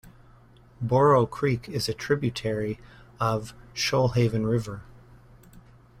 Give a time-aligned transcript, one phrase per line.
[0.81, 2.79] Boro Creek is a tributary
[3.19, 4.81] of the Shoalhaven River.